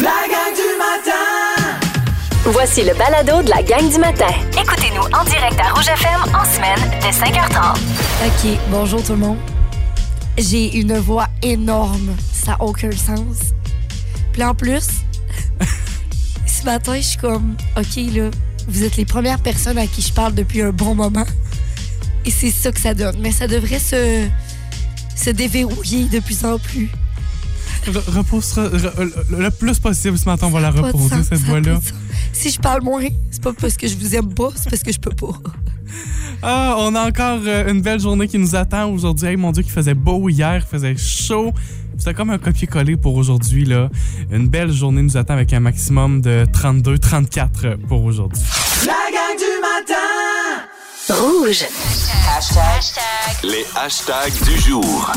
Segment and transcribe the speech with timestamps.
[0.00, 1.78] La gang du matin!
[2.44, 4.30] Voici le balado de la gang du matin.
[4.52, 7.76] Écoutez-nous en direct à Rouge FM en semaine dès 5h30.
[8.24, 9.38] OK, bonjour tout le monde.
[10.36, 12.14] J'ai une voix énorme.
[12.32, 13.52] Ça n'a aucun sens.
[14.32, 14.86] Puis en plus,
[16.46, 18.30] ce matin, je suis comme, OK, là,
[18.68, 21.26] vous êtes les premières personnes à qui je parle depuis un bon moment.
[22.24, 23.16] Et c'est ça que ça donne.
[23.18, 24.28] Mais ça devrait se,
[25.16, 26.88] se déverrouiller de plus en plus.
[27.90, 31.40] Re- repose re- re- le plus possible ce matin, on va la reposer, sens, cette
[31.40, 31.78] voix-là.
[32.32, 34.92] Si je parle moins, c'est pas parce que je vous aime pas, c'est parce que
[34.92, 35.32] je peux pas.
[36.42, 39.28] Ah, on a encore euh, une belle journée qui nous attend aujourd'hui.
[39.28, 41.52] Hey, mon Dieu, qu'il faisait beau hier, il faisait chaud.
[41.98, 43.64] C'était comme un copier-coller pour aujourd'hui.
[43.64, 43.88] là.
[44.30, 48.42] Une belle journée nous attend avec un maximum de 32-34 pour aujourd'hui.
[48.86, 49.94] La gang du matin!
[51.10, 51.64] Rouge.
[53.42, 55.10] Les hashtags du jour.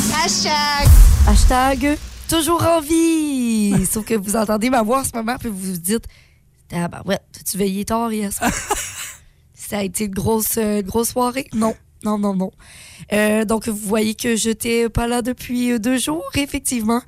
[1.27, 1.97] Hashtag
[2.31, 3.85] toujours en vie.
[3.85, 6.05] Sauf que vous entendez ma voix en ce moment, puis vous vous dites
[6.71, 8.51] Ah, ben ouais, tu veillé tard hier soir?
[9.53, 11.47] Ça a été une grosse, grosse soirée?
[11.53, 12.51] Non, non, non, non.
[13.11, 17.01] Euh, donc, vous voyez que j'étais pas là depuis euh, deux jours, effectivement.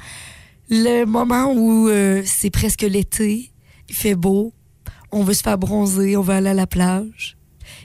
[0.69, 3.51] Le moment où euh, c'est presque l'été,
[3.89, 4.53] il fait beau,
[5.11, 7.37] on veut se faire bronzer, on veut aller à la plage.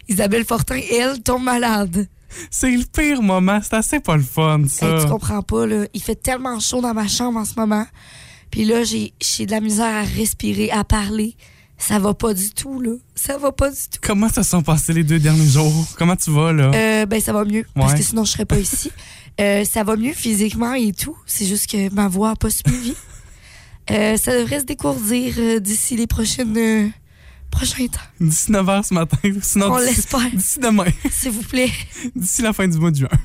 [0.08, 2.08] Isabelle Fortin, elle, tombe malade.
[2.50, 3.60] C'est le pire moment.
[3.62, 4.86] C'est assez pas le fun, ça.
[4.88, 5.86] Hey, tu comprends pas, là.
[5.94, 7.86] Il fait tellement chaud dans ma chambre en ce moment.
[8.50, 9.12] Puis là, j'ai
[9.46, 11.36] de la misère à respirer, à parler.
[11.80, 12.92] Ça va pas du tout, là.
[13.14, 13.98] Ça va pas du tout.
[14.02, 15.86] Comment se sont passés les deux derniers jours?
[15.96, 16.70] Comment tu vas, là?
[16.74, 17.64] Euh, ben, ça va mieux.
[17.74, 17.98] Parce Ouais.
[17.98, 18.90] que sinon, je serais pas ici.
[19.40, 21.16] Euh, ça va mieux physiquement et tout.
[21.24, 22.94] C'est juste que ma voix a pas suivi.
[23.90, 26.92] Euh, ça devrait se décourdir euh, d'ici les prochaines,
[27.50, 28.00] prochains temps.
[28.20, 29.16] D'ici 9h ce matin.
[29.42, 30.30] Sinon, On l'espère.
[30.32, 30.84] D'ici demain.
[31.10, 31.70] S'il vous plaît.
[32.14, 33.08] d'ici la fin du mois de juin.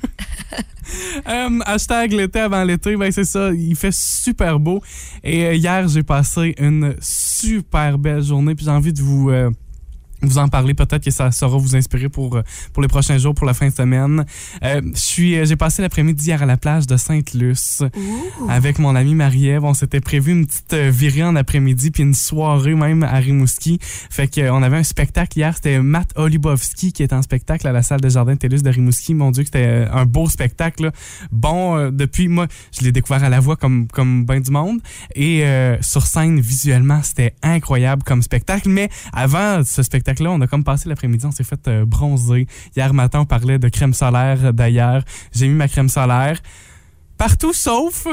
[1.27, 4.83] Euh, hashtag l'été avant l'été, ben c'est ça, il fait super beau.
[5.23, 9.29] Et euh, hier, j'ai passé une super belle journée, puis j'ai envie de vous...
[9.31, 9.49] euh,
[10.23, 12.43] vous en parler, peut-être que ça saura vous inspirer pour, euh,
[12.73, 14.25] pour les prochains jours, pour la fin de semaine.
[14.63, 14.81] Euh,
[15.19, 17.83] euh, j'ai passé l'après-midi hier à la plage de Sainte-Luce
[18.49, 19.63] avec mon amie Marie-Ève.
[19.63, 23.79] On s'était prévu une petite euh, virée en après-midi puis une soirée même à Rimouski.
[23.81, 25.55] Fait que euh, on avait un spectacle hier.
[25.55, 29.13] C'était Matt Olibowski qui est en spectacle à la salle de jardin TELUS de Rimouski.
[29.13, 30.83] Mon Dieu, c'était un beau spectacle.
[30.85, 30.91] là.
[31.31, 32.47] Bon, euh, depuis moi,
[32.77, 34.79] je l'ai découvert à la voix comme comme ben du monde
[35.15, 38.69] et euh, sur scène visuellement, c'était incroyable comme spectacle.
[38.69, 42.47] Mais avant ce spectacle-là, on a comme passé l'après-midi, on s'est fait euh, bronzer.
[42.75, 44.45] Hier matin, on parlait de crème solaire.
[44.45, 45.03] euh, D'ailleurs,
[45.33, 46.39] j'ai mis ma crème solaire
[47.17, 48.07] partout sauf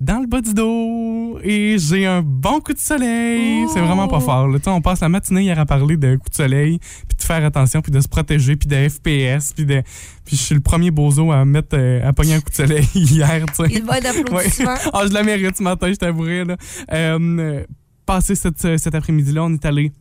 [0.00, 3.66] dans le bas du dos et j'ai un bon coup de soleil.
[3.72, 4.48] C'est vraiment pas fort.
[4.48, 4.58] Là.
[4.66, 7.80] On passe la matinée hier à parler de coup de soleil, puis de faire attention,
[7.82, 9.82] puis de se protéger, puis de FPS, puis de...
[10.24, 12.86] Puis je suis le premier bozo à mettre euh, à pogner un coup de soleil
[12.94, 13.44] hier.
[13.46, 13.70] tu sais.
[13.70, 14.72] Il va d'applaudissements.
[14.74, 14.78] Ouais.
[14.92, 16.44] Ah, je la mérite ce matin, je t'avouerai.
[16.44, 16.56] Là.
[16.92, 17.64] Euh,
[18.06, 19.92] passé cette, euh, cet après-midi-là, on est allé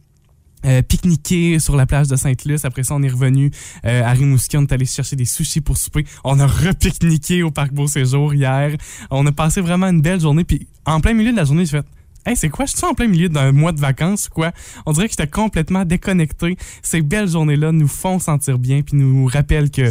[0.65, 2.65] euh, pique-niquer sur la plage de Sainte-Luce.
[2.65, 3.51] Après ça, on est revenu
[3.85, 4.57] euh, à Rimouski.
[4.57, 6.05] On est allé chercher des sushis pour souper.
[6.23, 8.75] On a repique-niqué au Parc Beau Séjour hier.
[9.11, 10.43] On a passé vraiment une belle journée.
[10.43, 11.85] Puis en plein milieu de la journée, j'ai fait
[12.27, 12.65] Hey, c'est quoi?
[12.65, 14.51] Je suis en plein milieu d'un mois de vacances ou quoi?
[14.85, 16.57] On dirait que j'étais complètement déconnecté.
[16.81, 19.89] Ces belles journées-là nous font sentir bien puis nous rappellent que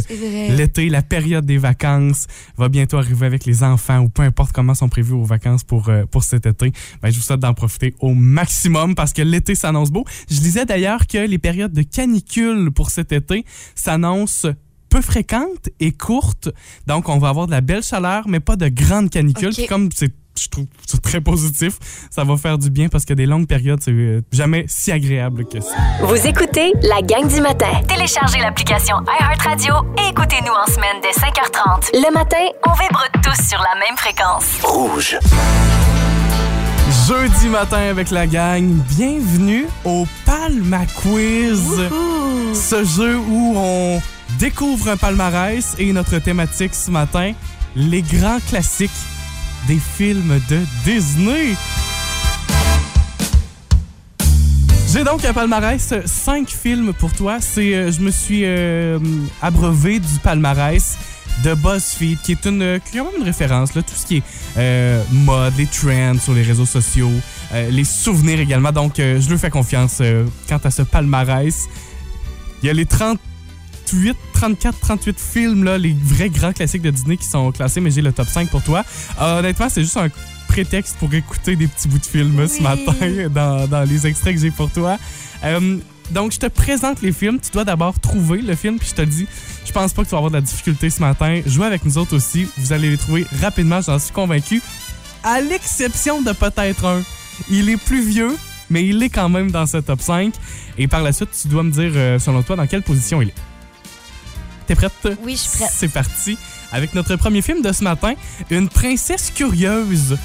[0.55, 4.75] l'été, la période des vacances va bientôt arriver avec les enfants ou peu importe comment
[4.75, 6.71] sont prévues vos vacances pour, euh, pour cet été.
[7.01, 10.05] Ben, je vous souhaite d'en profiter au maximum parce que l'été s'annonce beau.
[10.29, 14.49] Je lisais d'ailleurs que les périodes de canicule pour cet été s'annoncent
[14.89, 16.49] peu fréquentes et courtes.
[16.85, 19.49] Donc, on va avoir de la belle chaleur, mais pas de grande canicule.
[19.49, 19.55] Ok.
[19.55, 21.73] Puis comme c'est je trouve ça très positif.
[22.09, 25.45] Ça va faire du bien parce que des longues périodes, c'est euh, jamais si agréable
[25.45, 25.75] que ça.
[26.01, 27.81] Vous écoutez la gang du matin.
[27.87, 31.89] Téléchargez l'application iHeartRadio et écoutez-nous en semaine dès 5h30.
[31.93, 34.61] Le matin, on vibre tous sur la même fréquence.
[34.63, 35.17] Rouge.
[37.07, 38.65] Jeudi matin avec la gang,
[38.97, 41.81] bienvenue au Palma Quiz.
[42.53, 44.01] Ce jeu où on
[44.39, 47.33] découvre un palmarès et notre thématique ce matin,
[47.75, 48.91] les grands classiques
[49.67, 51.55] des films de Disney.
[54.93, 57.39] J'ai donc un palmarès, cinq films pour toi.
[57.41, 58.97] C'est, euh, je me suis euh,
[59.41, 60.97] abreuvé du palmarès
[61.43, 64.23] de BuzzFeed, qui est une, euh, quand même une référence, là, tout ce qui
[64.55, 67.11] est mode, les trends sur les réseaux sociaux,
[67.69, 68.71] les souvenirs également.
[68.71, 70.01] Donc, je lui fais confiance
[70.47, 71.67] quant à ce palmarès.
[72.63, 72.85] Il y a les
[73.87, 77.89] 38, 34, 38 films, là, les vrais grands classiques de Disney qui sont classés, mais
[77.89, 78.83] j'ai le top 5 pour toi.
[79.21, 80.09] Euh, honnêtement, c'est juste un
[80.49, 84.41] prétexte pour écouter des petits bouts de films ce matin dans, dans les extraits que
[84.41, 84.97] j'ai pour toi.
[85.45, 85.77] Euh,
[86.11, 87.39] donc, je te présente les films.
[87.39, 89.27] Tu dois d'abord trouver le film, puis je te le dis,
[89.65, 91.41] je pense pas que tu vas avoir de la difficulté ce matin.
[91.45, 92.45] Jouez avec nous autres aussi.
[92.57, 94.61] Vous allez les trouver rapidement, j'en suis convaincu.
[95.23, 97.01] À l'exception de peut-être un.
[97.49, 98.35] Il est plus vieux,
[98.69, 100.33] mais il est quand même dans ce top 5.
[100.77, 103.29] Et par la suite, tu dois me dire, euh, selon toi, dans quelle position il
[103.29, 103.56] est.
[104.67, 104.91] T'es prête?
[105.23, 105.71] Oui, je suis prête.
[105.73, 106.37] C'est parti.
[106.71, 108.13] Avec notre premier film de ce matin,
[108.49, 110.17] une princesse curieuse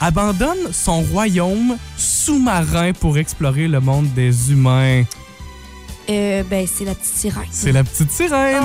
[0.00, 5.04] abandonne son royaume sous-marin pour explorer le monde des humains.
[6.08, 7.48] Euh, ben, c'est la petite sirène.
[7.50, 8.62] C'est la petite sirène.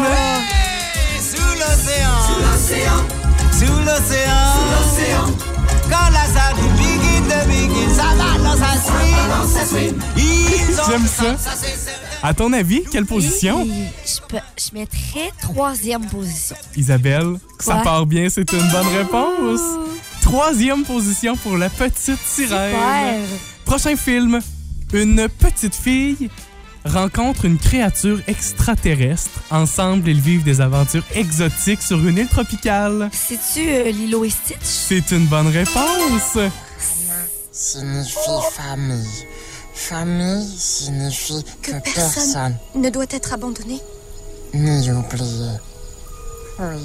[1.20, 2.16] Sous l'océan,
[3.52, 3.70] sous
[4.72, 5.26] l'océan,
[5.90, 9.05] quand la salle begin de begin, ça va dans sa suite.
[10.90, 11.36] J'aime ça.
[12.22, 13.66] À ton avis, quelle position?
[14.06, 16.56] Je, peux- je mettrais troisième position.
[16.76, 19.62] Isabelle, ça part bien, c'est une bonne réponse.
[20.22, 22.72] Troisième position pour la petite sirène.
[22.72, 23.20] Super.
[23.66, 24.40] Prochain film.
[24.94, 26.30] Une petite fille
[26.86, 29.40] rencontre une créature extraterrestre.
[29.50, 33.10] Ensemble, ils vivent des aventures exotiques sur une île tropicale.
[33.12, 34.58] C'est-tu euh, Lilo et Stitch?
[34.62, 36.38] C'est une bonne réponse.
[37.56, 38.18] Signifie
[38.52, 39.26] famille.
[39.74, 43.80] Famille signifie que, personne ne doit être abandonné.
[44.54, 45.50] n'y oublié.
[46.60, 46.82] Oui.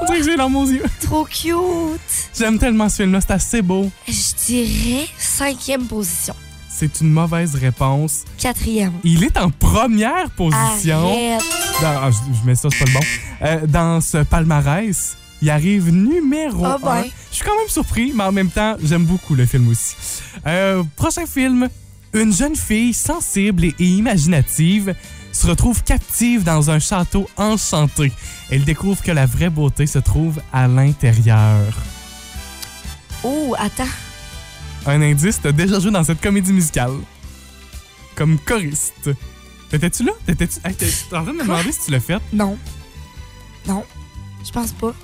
[0.00, 0.84] On dirait que j'ai dans aux yeux.
[1.02, 2.00] Trop cute.
[2.38, 3.90] J'aime tellement ce film-là, c'est assez beau.
[4.08, 6.34] Je dirais cinquième position.
[6.70, 8.24] C'est une mauvaise réponse.
[8.38, 8.92] Quatrième.
[9.04, 11.08] Il est en première position.
[11.08, 11.42] Arrête.
[11.80, 13.00] Dans- ah, je, je mets ça, c'est pas le bon.
[13.42, 16.90] Euh, dans ce palmarès, il arrive numéro Ah ben.
[16.90, 17.02] 1.
[17.30, 19.94] Je suis quand même surpris, mais en même temps, j'aime beaucoup le film aussi.
[20.46, 21.68] Euh, prochain film.
[22.14, 24.94] Une jeune fille sensible et, imaginative
[25.32, 28.10] se retrouve captive dans un château enchanté.
[28.50, 31.74] Elle découvre que la vraie beauté se trouve à l'intérieur.
[33.22, 33.84] Oh, attends.
[34.86, 36.92] Un indice, t'as déjà joué dans cette comédie musicale.
[38.14, 39.10] Comme choriste.
[39.68, 40.12] T'étais-tu là?
[40.24, 40.58] T'étais-tu...
[40.64, 42.22] Hey, t'es en train de me demander si tu l'as fait?
[42.32, 42.56] Non.
[43.66, 43.84] Non.
[44.44, 44.94] Je pense pas.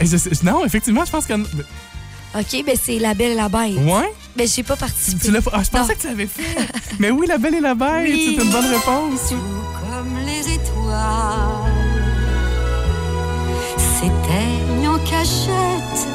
[0.00, 1.34] Je sais- non, effectivement, je pense que...
[1.34, 3.76] OK, ben c'est La Belle et la Bête.
[3.76, 4.12] Ouais?
[4.36, 5.26] Ben j'ai pas participé.
[5.26, 5.40] tu l'as.
[5.52, 5.88] Ah, je pensais Non.
[5.96, 6.56] que tu l'avais fait.
[7.00, 8.36] Mais oui, La Belle et la Bête, Oui.
[8.36, 9.30] c'est une bonne réponse.
[9.30, 11.72] Comme les étoiles
[13.76, 16.06] s'éteignent en cachette.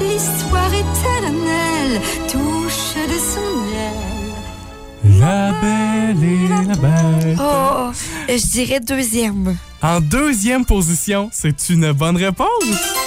[0.00, 2.00] L'histoire éternelle
[2.30, 5.18] touche de son aile.
[5.20, 7.38] La Belle et la Bête.
[7.40, 7.90] Oh,
[8.28, 9.56] je dirais deuxième.
[9.82, 12.48] En deuxième position, c'est une bonne réponse.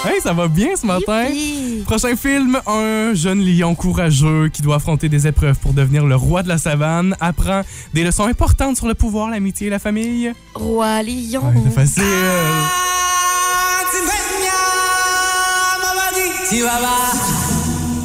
[0.06, 1.24] Hey, ça va bien ce matin?
[1.30, 1.84] Youpi.
[1.86, 6.44] Prochain film, un jeune lion courageux qui doit affronter des épreuves pour devenir le roi
[6.44, 7.62] de la savane apprend
[7.94, 10.34] des leçons importantes sur le pouvoir, l'amitié et la famille.
[10.56, 11.44] Roi Lion.
[11.46, 12.04] Ouais, c'est facile.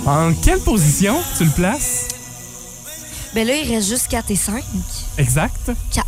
[0.07, 2.09] En quelle position tu le places?
[3.35, 4.63] Ben là, il reste juste 4 et 5.
[5.19, 5.73] Exact.
[5.93, 6.07] 4.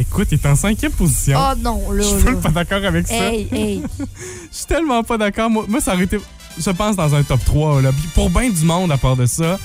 [0.00, 1.38] Écoute, il est en cinquième position.
[1.38, 2.32] Oh non, là, Je suis là.
[2.42, 3.14] pas d'accord avec ça.
[3.14, 3.82] Hey, hey.
[3.98, 5.50] Je suis tellement pas d'accord.
[5.50, 6.18] Moi, moi, ça aurait été,
[6.58, 7.82] je pense, dans un top 3.
[7.82, 7.92] Là.
[7.92, 9.58] Puis Pour bien du monde à part de ça.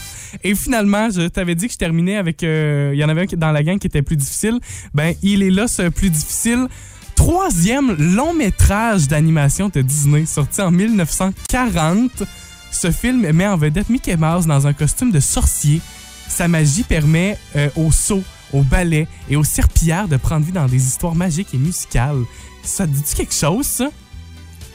[0.43, 2.43] Et finalement, je t'avais dit que je terminais avec...
[2.43, 4.59] euh, Il y en avait un dans la gang qui était plus difficile.
[4.93, 6.67] Ben, il est là, ce plus difficile.
[7.15, 12.23] Troisième long métrage d'animation de Disney, sorti en 1940.
[12.71, 15.79] Ce film met en vedette Mickey Mouse dans un costume de sorcier.
[16.27, 18.23] Sa magie permet euh, aux sauts,
[18.53, 22.24] aux ballets et aux serpillères de prendre vie dans des histoires magiques et musicales.
[22.63, 23.89] Ça te dit quelque chose, ça?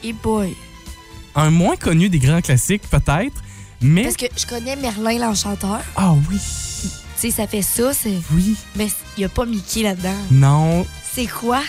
[0.03, 0.55] Hey boy.
[1.35, 3.35] un moins connu des grands classiques, peut-être,
[3.81, 4.03] mais.
[4.03, 5.81] Parce que je connais Merlin l'Enchanteur.
[5.95, 8.17] Ah oui, Tu sais, ça fait ça, c'est.
[8.33, 10.15] oui, Mais il n'y a pas Mickey là-dedans.
[10.31, 10.85] non.
[11.13, 11.61] C'est quoi?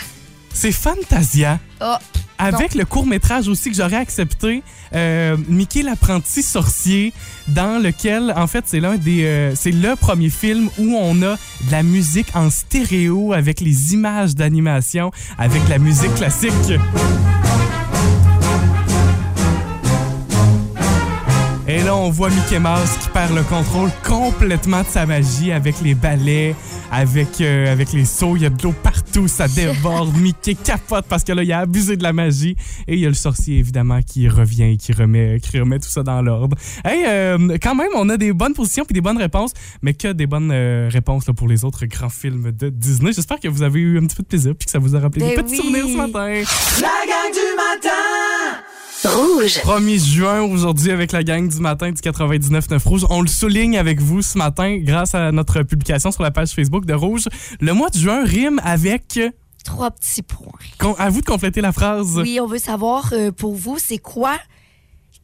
[0.53, 1.59] C'est Fantasia.
[1.81, 1.95] Oh,
[2.43, 7.13] Avec le court métrage aussi que j'aurais accepté, euh, Mickey l'apprenti sorcier,
[7.47, 11.35] dans lequel, en fait, c'est l'un des, euh, c'est le premier film où on a
[11.35, 16.51] de la musique en stéréo avec les images d'animation, avec la musique classique.
[21.73, 25.81] Et là, on voit Mickey Mouse qui perd le contrôle complètement de sa magie avec
[25.81, 26.55] les balais,
[26.91, 28.35] avec, euh, avec les sauts.
[28.35, 30.15] Il y a de l'eau partout, ça déborde.
[30.21, 32.55] Mickey capote parce que là, il a abusé de la magie.
[32.87, 35.89] Et il y a le sorcier, évidemment, qui revient et qui remet, qui remet tout
[35.89, 36.55] ça dans l'ordre.
[36.85, 40.09] Hey, euh, quand même, on a des bonnes positions puis des bonnes réponses, mais que
[40.13, 43.13] des bonnes euh, réponses là, pour les autres grands films de Disney.
[43.13, 44.99] J'espère que vous avez eu un petit peu de plaisir puis que ça vous a
[44.99, 45.57] rappelé des Ben petits oui.
[45.57, 46.27] souvenirs ce matin.
[46.81, 48.22] La gang du matin
[49.05, 49.59] Rouge.
[49.63, 53.05] 1er juin aujourd'hui avec la gang du matin du 99.9 Rouge.
[53.09, 56.85] On le souligne avec vous ce matin grâce à notre publication sur la page Facebook
[56.85, 57.27] de Rouge.
[57.59, 59.19] Le mois de juin rime avec...
[59.65, 60.51] trois petits points.
[60.79, 62.17] Con- À vous de compléter la phrase.
[62.17, 64.37] Oui, on veut savoir euh, pour vous, c'est quoi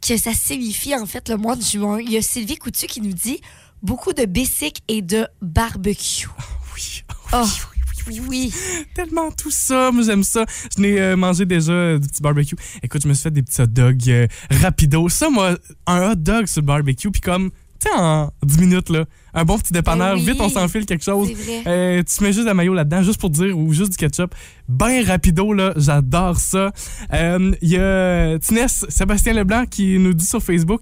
[0.06, 2.00] que ça signifie en fait le mois de juin?
[2.02, 3.40] Il y a Sylvie Coutu qui nous dit
[3.82, 6.28] beaucoup de bicycles et de barbecue.
[6.76, 7.04] Oui.
[7.34, 7.69] Oh, oui,
[8.10, 8.54] oui, oui.
[8.96, 9.92] Tellement tout ça.
[9.92, 10.46] Moi, j'aime ça.
[10.76, 12.56] Je n'ai euh, mangé déjà euh, du petit barbecue.
[12.84, 15.08] Écoute, je me suis fait des petits hot dogs euh, rapido.
[15.10, 18.90] Ça, moi, un hot dog sur le barbecue, puis comme tu sais, en 10 minutes,
[18.90, 19.06] là.
[19.34, 20.32] Un bon petit dépanneur, Ben oui.
[20.32, 21.30] vite, on s'enfile quelque chose.
[21.30, 21.64] C'est vrai.
[21.66, 24.36] Euh, tu mets juste la maillot là-dedans, juste pour dire, ou juste du ketchup.
[24.68, 26.74] Ben rapido, là, j'adore ça.
[27.14, 30.82] Il y a Tinès Sébastien Leblanc qui nous dit sur Facebook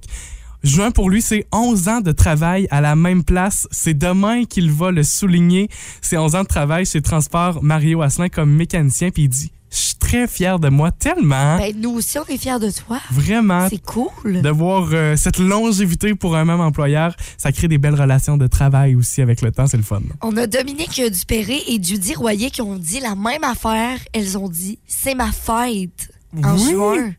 [0.64, 3.68] Juin, pour lui, c'est 11 ans de travail à la même place.
[3.72, 5.70] C'est demain qu'il va le souligner.
[6.02, 9.12] C'est 11 ans de travail chez Transport Mario Asselin comme mécanicien.
[9.12, 11.58] Puis il dit Je suis très fier de moi, tellement.
[11.58, 13.00] Ben, nous aussi, on est fiers de toi.
[13.12, 13.68] Vraiment.
[13.70, 14.42] C'est cool.
[14.42, 18.48] De voir euh, cette longévité pour un même employeur, ça crée des belles relations de
[18.48, 20.02] travail aussi avec le temps, c'est le fun.
[20.22, 24.00] On a Dominique Dupéré et Judy Royer qui ont dit la même affaire.
[24.14, 26.12] Elles ont dit c'est ma fête
[26.44, 26.72] en Oui.
[26.72, 27.12] juin.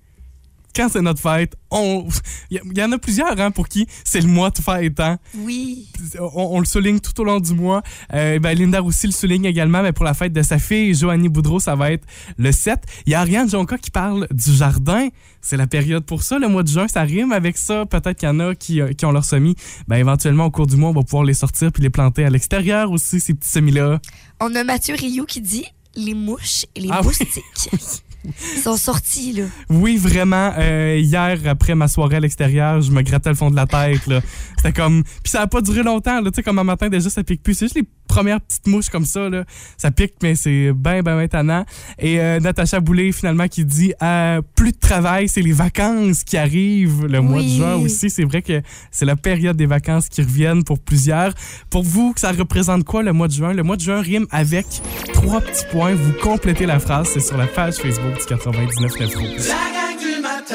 [0.78, 2.06] Quand c'est notre fête, on
[2.52, 5.00] il y, y en a plusieurs hein, pour qui c'est le mois de fête.
[5.00, 5.18] Hein?
[5.34, 5.88] Oui.
[6.20, 7.82] On, on le souligne tout au long du mois.
[8.14, 11.28] Euh, ben, Linda aussi le souligne également, mais pour la fête de sa fille, Joanie
[11.28, 12.06] Boudreau, ça va être
[12.36, 12.78] le 7.
[13.06, 15.08] Il y a Ariane Jonca qui parle du jardin.
[15.40, 16.38] C'est la période pour ça.
[16.38, 17.84] Le mois de juin, ça rime avec ça.
[17.84, 19.56] Peut-être qu'il y en a qui, euh, qui ont leur semis.
[19.88, 22.30] Ben, éventuellement, au cours du mois, on va pouvoir les sortir puis les planter à
[22.30, 23.98] l'extérieur aussi, ces petits semis-là.
[24.38, 25.64] On a Mathieu Rioux qui dit
[25.96, 27.14] les mouches et les Ah oui.
[28.24, 29.44] Ils sont sortis, là.
[29.70, 30.52] Oui, vraiment.
[30.58, 34.06] euh, hier, après ma soirée à l'extérieur, je me grattais le fond de la tête.
[34.06, 34.20] là.
[34.56, 35.02] C'était comme.
[35.22, 36.20] Puis ça n'a pas duré longtemps.
[36.20, 36.30] là.
[36.30, 37.54] Tu sais, comme un matin, déjà, ça pique plus.
[37.54, 39.28] C'est juste les premières petites mouches comme ça.
[39.28, 39.44] Là.
[39.76, 41.64] Ça pique, mais c'est bien, bien, bien tannant.
[41.98, 46.36] Et euh, Natacha Boulay, finalement, qui dit euh, plus de travail, c'est les vacances qui
[46.36, 48.10] arrivent le mois de juin aussi.
[48.10, 48.60] C'est vrai que
[48.90, 51.32] c'est la période des vacances qui reviennent pour plusieurs.
[51.70, 53.52] Pour vous, ça représente quoi le mois de juin?
[53.52, 54.66] Le mois de juin rime avec
[55.12, 55.94] trois petits points.
[55.94, 57.08] Vous complétez la phrase.
[57.12, 59.48] C'est sur la page Facebook du 99 Rouge.
[59.48, 60.54] La gang du matin.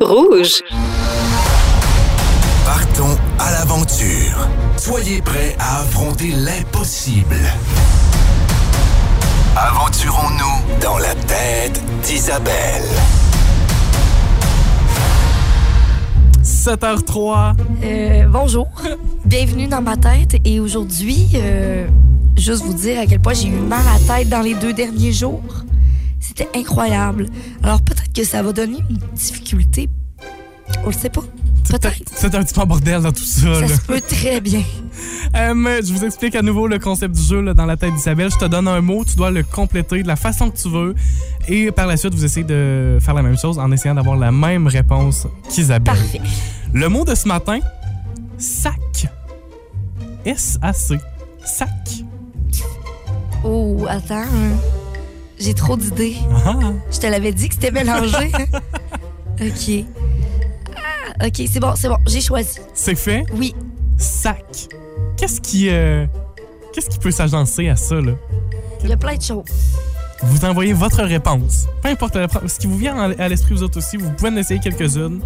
[0.00, 0.62] Rouge.
[2.64, 4.48] Partons à l'aventure.
[4.76, 7.36] Soyez prêts à affronter l'impossible.
[9.56, 12.84] Aventurons-nous dans la tête d'Isabelle.
[16.42, 17.54] 7h03.
[17.82, 18.68] Euh, bonjour.
[19.24, 20.36] Bienvenue dans ma tête.
[20.44, 21.86] Et aujourd'hui, euh,
[22.36, 24.72] juste vous dire à quel point j'ai eu mal à la tête dans les deux
[24.72, 25.42] derniers jours.
[26.20, 27.26] C'était incroyable.
[27.62, 29.88] Alors peut-être que ça va donner une difficulté.
[30.84, 31.22] On le sait pas.
[31.68, 32.10] Peut-être.
[32.14, 33.54] C'est un petit peu en bordel dans tout ça.
[33.54, 33.68] Ça là.
[33.68, 34.62] se peut très bien.
[35.36, 38.30] Euh, je vous explique à nouveau le concept du jeu là, dans la tête d'Isabelle.
[38.32, 40.94] Je te donne un mot, tu dois le compléter de la façon que tu veux.
[41.48, 44.32] Et par la suite, vous essayez de faire la même chose en essayant d'avoir la
[44.32, 45.84] même réponse qu'Isabelle.
[45.84, 46.20] Parfait.
[46.72, 47.60] Le mot de ce matin,
[48.38, 49.08] sac.
[50.24, 50.98] S-A-C.
[51.44, 51.68] Sac.
[53.44, 54.24] Oh, attends.
[55.40, 56.16] J'ai trop d'idées.
[56.44, 56.58] Ah.
[56.90, 58.32] Je te l'avais dit que c'était mélangé.
[59.40, 59.84] OK.
[60.76, 61.96] Ah, OK, c'est bon, c'est bon.
[62.06, 62.58] J'ai choisi.
[62.74, 63.24] C'est fait?
[63.34, 63.54] Oui.
[63.96, 64.68] Sac.
[65.16, 66.06] Qu'est-ce qui, euh,
[66.72, 68.12] qu'est-ce qui peut s'agencer à ça, là?
[68.82, 69.44] Il y a plein de choses.
[70.22, 71.66] Vous envoyez votre réponse.
[71.82, 72.16] Peu importe.
[72.48, 75.20] Ce qui vous vient en- à l'esprit, vous autres aussi, vous pouvez en essayer quelques-unes.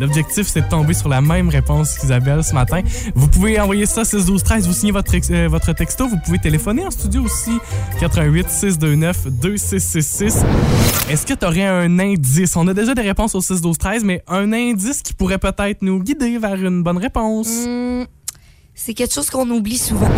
[0.00, 2.80] L'objectif, c'est de tomber sur la même réponse qu'Isabelle ce matin.
[3.14, 6.08] Vous pouvez envoyer ça 6 12 13 vous signez votre, euh, votre texto.
[6.08, 7.58] Vous pouvez téléphoner en studio aussi.
[8.00, 10.42] 88 629 2666.
[11.08, 12.56] Est-ce que tu aurais un indice?
[12.56, 15.82] On a déjà des réponses au 6 12 13 mais un indice qui pourrait peut-être
[15.82, 17.48] nous guider vers une bonne réponse.
[17.66, 18.04] Hmm,
[18.74, 20.10] c'est quelque chose qu'on oublie souvent.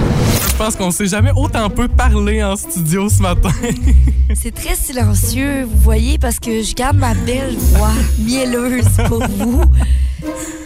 [0.51, 3.51] Je pense qu'on s'est jamais autant peu parlé en studio ce matin.
[4.35, 9.63] C'est très silencieux, vous voyez, parce que je garde ma belle voix mielleuse pour vous.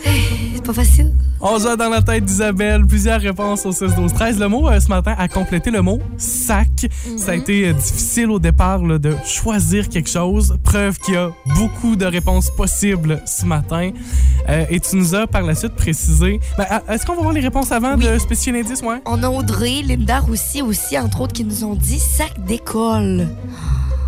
[0.07, 0.09] Eh,
[0.55, 1.13] C'est pas facile.
[1.43, 2.85] On joue dans la tête d'Isabelle.
[2.87, 5.99] Plusieurs réponses au 6 12 13 Le mot euh, ce matin a complété le mot
[6.19, 6.69] sac.
[7.17, 10.55] Ça a été euh, difficile au départ là, de choisir quelque chose.
[10.65, 13.91] Preuve qu'il y a beaucoup de réponses possibles ce matin.
[14.51, 16.41] Euh, et tu nous as par la suite précisé.
[16.59, 18.05] Ben, Est-ce qu'on va voir les réponses avant Oui.
[18.07, 18.83] de spécifier l'indice?
[18.83, 19.01] Ouais.
[19.07, 23.29] On a Audrey, Linda Roussy aussi, entre autres, qui nous ont dit sac d'école.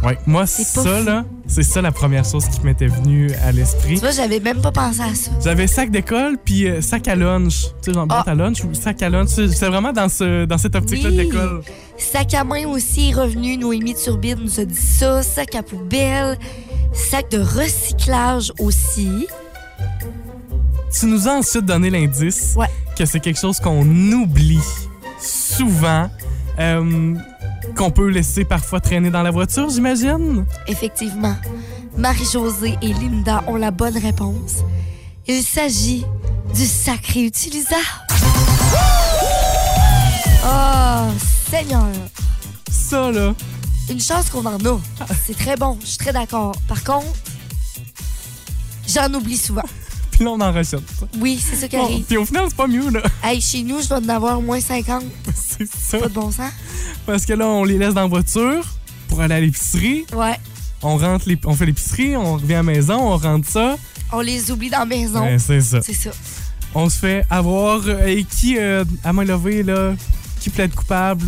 [0.04, 0.18] Ouais.
[0.26, 1.04] Moi, ça, fou.
[1.06, 3.94] là, c'est ça la première chose qui m'était venue à l'esprit.
[3.94, 5.30] Tu vois, j'avais même pas pensé à ça.
[5.44, 7.66] J'avais sac d'école puis euh, sac à lunch.
[7.82, 8.24] Tu sais, genre Ah.
[8.26, 9.28] à lunch ou sac à lunch.
[9.28, 11.16] C'est c'est vraiment dans, ce, dans cette optique-là Oui.
[11.16, 11.62] d'école.
[11.98, 13.56] Sac à main aussi est revenu.
[13.58, 15.22] Noémie Turbide nous a dit ça.
[15.22, 16.38] Sac à poubelle.
[16.92, 19.26] Sac de recyclage aussi.
[20.98, 22.66] Tu nous as ensuite donné l'indice Ouais.
[22.98, 24.58] que c'est quelque chose qu'on oublie
[25.20, 26.10] souvent,
[26.58, 27.14] euh,
[27.76, 30.44] qu'on peut laisser parfois traîner dans la voiture, j'imagine?
[30.66, 31.36] Effectivement,
[31.96, 34.64] Marie-Josée et Linda ont la bonne réponse.
[35.26, 36.04] Il s'agit
[36.54, 37.82] du sac réutilisable.
[40.44, 41.08] Oh,
[41.50, 41.86] Seigneur!
[42.70, 43.34] Ça, là.
[43.88, 44.80] Une chance qu'on en a.
[45.24, 46.54] C'est très bon, je suis très d'accord.
[46.68, 47.06] Par contre,
[48.88, 49.62] j'en oublie souvent.
[50.22, 50.80] Là, on en rachète.
[51.18, 52.04] Oui, c'est ça qui Bon, arrive.
[52.04, 53.02] puis au final, c'est pas mieux, là.
[53.22, 55.02] Hey, chez nous, je dois en avoir au moins 50.
[55.34, 55.98] c'est ça.
[55.98, 56.50] Pas de bon sens.
[57.06, 58.64] Parce que là, on les laisse dans la voiture
[59.08, 60.04] pour aller à l'épicerie.
[60.14, 60.36] Ouais.
[60.82, 63.76] On rentre, les- on fait l'épicerie, on revient à la maison, on rentre ça.
[64.12, 65.22] On les oublie dans la maison.
[65.22, 65.80] Ouais, c'est ça.
[65.82, 66.10] C'est ça.
[66.74, 67.80] on se fait avoir.
[67.86, 69.94] euh, Et qui, euh, à main levée, là,
[70.40, 71.24] qui plaide coupable?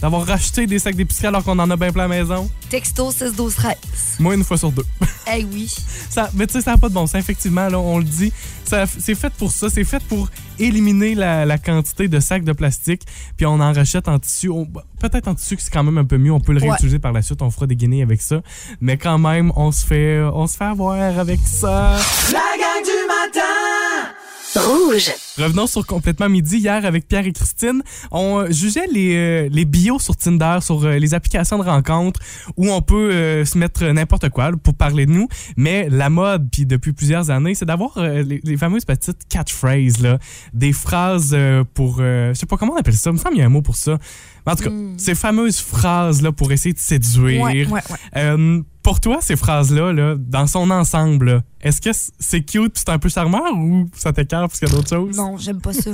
[0.00, 2.50] D'avoir racheté des sacs d'épicerie alors qu'on en a bien plein à la maison?
[2.70, 3.76] Texto 16 12 13.
[4.20, 4.84] Moi, une fois sur deux.
[5.30, 5.70] Eh oui.
[6.08, 8.32] Ça, mais tu sais, ça n'a pas de bon sens, effectivement, là, on le dit.
[8.64, 9.68] Ça- C'est fait pour ça.
[9.68, 10.26] C'est fait pour
[10.58, 13.02] éliminer la, la quantité de sacs de plastique.
[13.36, 14.48] Puis on en rachète en tissu.
[14.48, 16.32] On- bah, Peut-être en tissu, que c'est quand même un peu mieux.
[16.32, 16.70] On peut le Ouais.
[16.70, 17.42] réutiliser par la suite.
[17.42, 18.40] On fera des guinées avec ça.
[18.80, 21.98] Mais quand même, on se fait, on se fait avoir avec ça.
[22.32, 25.10] La gang du matin Rouge.
[25.38, 26.58] Revenons sur Complètement Midi.
[26.58, 30.84] Hier, avec Pierre et Christine, on euh, jugeait les, euh, les bios sur Tinder, sur
[30.84, 32.20] euh, les applications de rencontres
[32.56, 35.28] où on peut euh, se mettre n'importe quoi pour parler de nous.
[35.56, 40.00] Mais la mode, puis depuis plusieurs années, c'est d'avoir euh, les, les fameuses petites catchphrases,
[40.02, 40.18] là,
[40.52, 41.98] des phrases euh, pour...
[41.98, 43.10] je sais pas comment on appelle ça.
[43.10, 43.96] Il me semble qu'il y a un mot pour ça.
[44.44, 47.42] En tout cas, ces fameuses phrases-là pour essayer de séduire.
[47.42, 47.80] Ouais, ouais,
[48.14, 48.62] ouais.
[48.82, 52.98] Pour toi, ces phrases-là, là, dans son ensemble, est-ce que c'est cute puis c'est un
[52.98, 55.14] peu charmeur ou ça t'écarte parce qu'il y a d'autres choses?
[55.14, 55.90] Non, j'aime pas ça.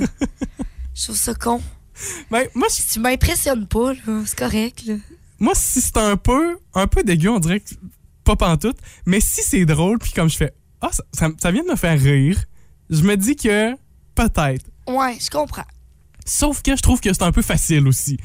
[0.95, 1.61] Je trouve ça con.
[2.31, 3.93] Ben, moi, Si tu m'impressionnes pas,
[4.27, 4.95] c'est correct, là.
[5.41, 7.71] moi, si c'est un peu, un peu dégueu, on dirait que
[8.25, 8.77] pas pantoute.
[9.07, 11.77] Mais si c'est drôle, puis comme je fais, ah, ça, ça- ça vient de me
[11.77, 12.43] faire rire,
[12.91, 13.75] je me dis que
[14.15, 14.65] peut-être.
[14.87, 15.65] Ouais, je comprends.
[16.27, 18.19] Sauf que je trouve que c'est un peu facile aussi.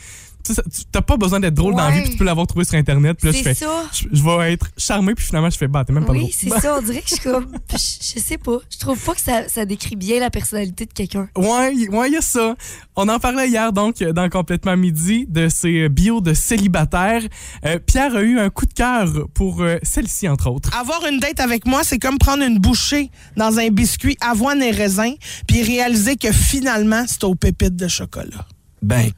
[0.92, 2.04] T'as pas besoin d'être drôle dans la vie, Ouais.
[2.04, 3.18] puis tu peux l'avoir trouvé sur Internet.
[3.18, 3.84] Puis là, je C'est fais, ça.
[3.94, 6.26] je, je vais être charmé, puis finalement, je fais, bah, t'es même pas drôle.
[6.26, 6.78] Oui, c'est ça.
[6.78, 7.48] On dirait que je suis comme.
[7.72, 7.78] Je,
[8.16, 8.58] je sais pas.
[8.72, 11.30] Je trouve pas que ça, ça décrit bien la personnalité de quelqu'un.
[11.38, 12.56] Ouais, y- ouais, il y a ça.
[12.96, 17.22] On en parlait hier, donc, dans Complètement Midi, de ces bios de célibataires.
[17.66, 20.76] Euh, Pierre a eu un coup de cœur pour euh, celle-ci, entre autres.
[20.78, 24.72] Avoir une date avec moi, c'est comme prendre une bouchée dans un biscuit avoine et
[24.72, 25.14] raisin,
[25.48, 28.46] puis réaliser que finalement, c'est aux pépites de chocolat.
[28.82, 29.10] Ben,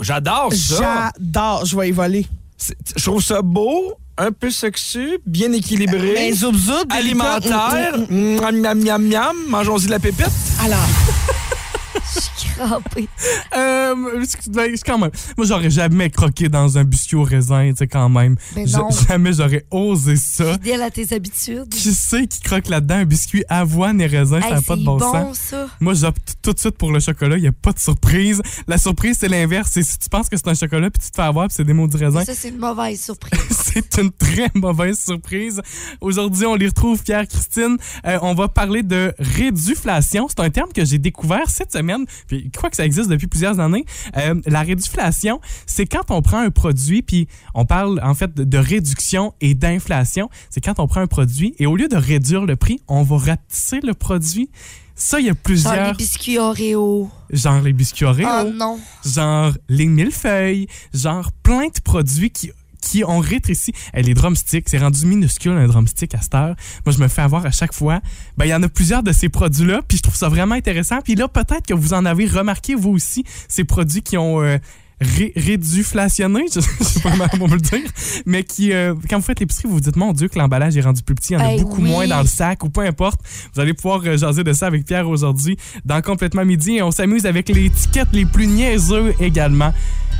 [0.00, 1.12] J'adore ça.
[1.18, 2.26] J'adore, je vais y voler.
[2.96, 6.14] Je trouve ça beau, un peu sexy, bien équilibré.
[6.14, 7.94] Ben, zoub zoub, alimentaire.
[8.10, 9.36] Miam, miam, miam, miam.
[9.48, 10.30] Mangeons-y de la pépite.
[10.64, 10.78] Alors,
[12.14, 13.08] Je suis crampée.
[13.56, 13.94] Euh,
[14.84, 15.10] quand même.
[15.36, 18.36] Moi, j'aurais jamais croqué dans un biscuit au raisin, tu sais, quand même.
[18.54, 18.88] Ben non.
[19.08, 20.54] jamais j'aurais osé ça.
[20.54, 21.68] Fidèle à tes habitudes.
[21.68, 24.40] Qui sait qui croque là-dedans un biscuit avoine et raisin?
[24.40, 25.38] ça n'a pas de bon, bon, sens.
[25.38, 25.68] ça.
[25.80, 27.36] Moi, j'opte tout de suite pour le chocolat.
[27.36, 28.42] Il n'y a pas de surprise.
[28.66, 29.70] La surprise, c'est l'inverse.
[29.72, 31.64] C'est si tu penses que c'est un chocolat puis tu te fais avoir puis c'est
[31.64, 32.24] des mots du raisin.
[32.24, 33.40] Ça, c'est une mauvaise surprise.
[33.50, 35.60] C'est une très mauvaise surprise.
[36.00, 37.76] Aujourd'hui, on les retrouve, Pierre, Christine.
[38.06, 40.26] Euh, on va parler de réduflation.
[40.28, 42.03] C'est un terme que j'ai découvert cette semaine.
[42.26, 43.84] Puis, je crois que ça existe depuis plusieurs années.
[44.16, 48.44] Euh, la réduflation, c'est quand on prend un produit, puis on parle en fait de,
[48.44, 50.28] de réduction et d'inflation.
[50.50, 53.16] C'est quand on prend un produit et au lieu de réduire le prix, on va
[53.18, 54.50] rapetisser le produit.
[54.96, 55.86] Ça, il y a Genre plusieurs.
[55.88, 57.10] les biscuits Oreo.
[57.30, 58.78] Genre les biscuits Oreo Oh non.
[59.04, 62.52] genre les millefeuilles, genre plein de produits qui
[62.84, 63.72] qui ont rétréci.
[63.94, 66.54] Les drumsticks, c'est rendu minuscule un drumstick à cette heure.
[66.84, 68.00] Moi, je me fais avoir à chaque fois.
[68.36, 71.00] Ben, il y en a plusieurs de ces produits-là, puis je trouve ça vraiment intéressant.
[71.02, 74.58] Puis là, peut-être que vous en avez remarqué, vous aussi, ces produits qui ont euh,
[75.00, 77.80] ré- réduflationné, je sais pas comment on va le dire,
[78.26, 80.80] mais qui, euh, quand vous faites l'épicerie, vous vous dites, mon Dieu, que l'emballage est
[80.82, 81.88] rendu plus petit, il y en a Hey, beaucoup oui.
[81.90, 83.20] moins dans le sac, ou peu importe.
[83.54, 86.76] Vous allez pouvoir euh, jaser de ça avec Pierre aujourd'hui dans Complètement Midi.
[86.76, 89.72] Et on s'amuse avec les étiquettes les plus niaiseux également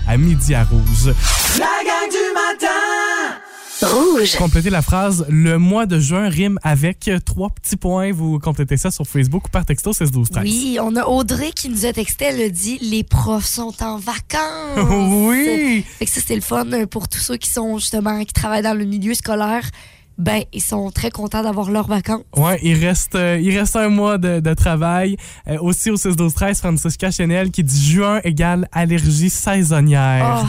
[0.07, 1.15] à Midi à Rouge.
[1.59, 3.35] La gang du matin
[3.83, 4.37] Rouge.
[4.37, 8.13] Complétez la phrase Le mois de juin rime avec trois petits points.
[8.13, 10.45] Vous complétez ça sur Facebook ou par texto 16 12 13.
[10.45, 13.99] Oui, on a Audrey qui nous a texté, elle a dit les profs sont en
[13.99, 14.89] vacances.
[15.11, 15.85] Oui!
[15.99, 18.75] Fait que ça, c'est le fun pour tous ceux qui sont justement, qui travaillent dans
[18.75, 19.69] le milieu scolaire.
[20.17, 22.23] Ben, ils sont très contents d'avoir leurs vacances.
[22.37, 25.17] Ouais, il reste, euh, il reste un mois de, de travail.
[25.49, 30.43] Euh, aussi au 16 12 13 Francisca Chanel qui dit juin égale allergie saisonnière.
[30.45, 30.49] Oh,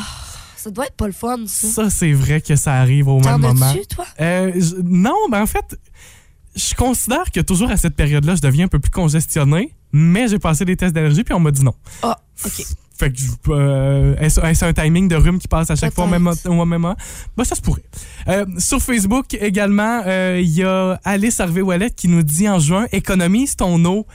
[0.55, 1.67] ça doit être pas le fun, ça.
[1.67, 3.69] Ça, c'est vrai que ça arrive au même T'en moment.
[3.69, 4.05] as-tu, toi?
[4.21, 5.79] Euh, je- non, ben en fait,
[6.55, 10.39] je considère que toujours à cette période-là, je deviens un peu plus congestionné, mais j'ai
[10.39, 11.73] passé des tests d'allergie puis on m'a dit non.
[12.03, 12.63] Ah, OK.
[12.97, 16.23] Fait que euh, est-ce un timing de rhume qui passe à chaque fois au même,
[16.23, 16.49] Peut-être.
[16.49, 16.95] au même moment?
[17.35, 17.83] Ben, ça se pourrait.
[18.27, 22.85] Euh, sur Facebook également, euh, il y a Alice Harvey-Wallet qui nous dit en juin,
[22.91, 24.07] économise ton eau.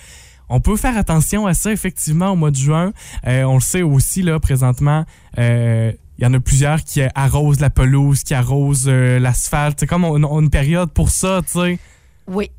[0.48, 2.92] On peut faire attention à ça, effectivement, au mois de juin.
[3.26, 5.04] Euh, on le sait aussi, là, présentement,
[5.36, 9.80] il y en a plusieurs qui arrosent la pelouse, qui arrosent l'asphalte.
[9.80, 11.78] C'est comme on, on a une période pour ça, tu sais.
[12.26, 12.50] Oui.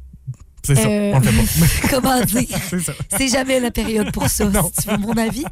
[0.64, 1.88] C'est ça, Euh, on le fait pas.
[1.90, 2.48] Comment dire?
[2.70, 2.94] C'est ça.
[3.18, 5.44] C'est jamais la période pour ça, si tu veux mon avis.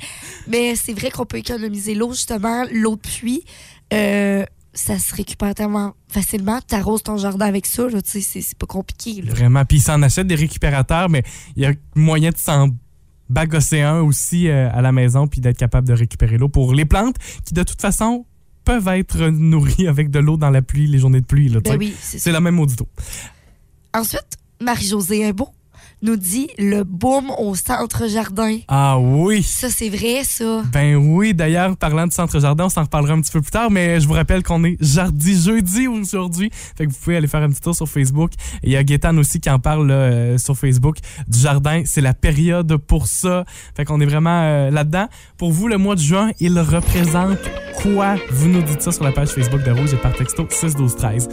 [0.48, 2.64] Mais c'est vrai qu'on peut économiser l'eau, justement.
[2.72, 3.44] L'eau de pluie,
[3.94, 6.60] euh, ça se récupère tellement facilement.
[6.68, 9.22] Tu arroses ton jardin avec ça, là, tu sais, c'est pas compliqué.
[9.22, 9.34] là.
[9.34, 9.66] Vraiment.
[9.66, 11.24] Puis ils s'en achètent des récupérateurs, mais
[11.56, 12.70] il y a moyen de s'en
[13.30, 16.86] bagosser un aussi euh, à la maison puis d'être capable de récupérer l'eau pour les
[16.86, 18.26] plantes qui, de toute façon,
[18.66, 21.50] peuvent être nourries avec de l'eau dans la pluie, les journées de pluie.
[21.50, 22.88] Ben oui, c'est la même tout.
[23.94, 25.50] Ensuite, Marie-Josée Imbeau
[26.02, 28.58] nous dit le boom au centre jardin.
[28.68, 29.44] Ah oui.
[29.44, 30.64] Ça, c'est vrai, ça.
[30.72, 33.70] Ben oui, d'ailleurs, parlant du Centre Jardin, on s'en reparlera un petit peu plus tard,
[33.70, 36.50] mais je vous rappelle qu'on est Jardi jeudi aujourd'hui.
[36.78, 38.32] Fait que vous pouvez aller faire un petit tour sur Facebook.
[38.64, 41.84] Il y a Gaétan aussi qui en parle là, euh, sur Facebook du jardin.
[41.86, 43.44] C'est la période pour ça.
[43.76, 45.08] Fait qu'on est vraiment euh, là-dedans.
[45.38, 47.40] Pour vous, le mois de juin, il représente
[47.82, 48.16] quoi?
[48.32, 50.96] Vous nous dites ça sur la page Facebook de Rouge et par texto 6 12
[50.96, 51.30] 13.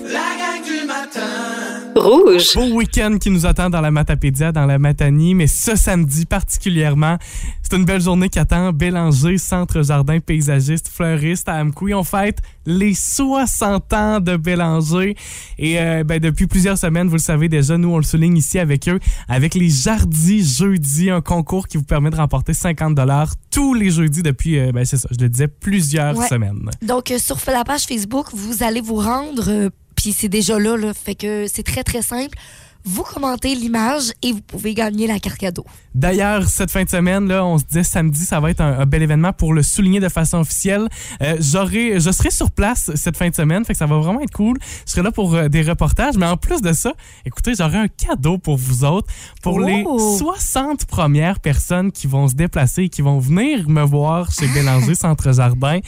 [1.96, 2.54] Rouge.
[2.54, 7.16] Beau week-end qui nous attend dans la Matapédia, dans la Matanie, mais ce samedi particulièrement,
[7.62, 11.94] c'est une belle journée qui attend Bélanger, Centre Jardin Paysagiste, Fleuriste à Amkoui.
[11.94, 15.16] On fête les 60 ans de Bélanger.
[15.58, 18.58] Et euh, ben, depuis plusieurs semaines, vous le savez déjà, nous on le souligne ici
[18.58, 23.32] avec eux, avec les Jardis jeudi, un concours qui vous permet de remporter 50 dollars
[23.50, 26.28] tous les jeudis depuis, euh, ben, c'est ça, je le disais, plusieurs Ouais.
[26.28, 26.70] semaines.
[26.82, 29.70] Donc, euh, sur la page Facebook, vous allez vous rendre, euh,
[30.06, 32.38] puis c'est déjà là, là, fait que c'est très, très simple.
[32.84, 35.66] Vous commentez l'image et vous pouvez gagner la carte cadeau.
[35.96, 38.86] D'ailleurs, cette fin de semaine, là, on se disait samedi, ça va être un, un
[38.86, 40.86] bel événement pour le souligner de façon officielle.
[41.22, 44.20] Euh, j'aurai, je serai sur place cette fin de semaine, fait que ça va vraiment
[44.20, 44.58] être cool.
[44.86, 46.92] Je serai là pour euh, des reportages, mais en plus de ça,
[47.24, 50.18] écoutez, j'aurai un cadeau pour vous autres, pour les Oh!
[50.18, 54.94] 60 premières personnes qui vont se déplacer et qui vont venir me voir chez Bélanger
[55.00, 55.80] Centre Jardin.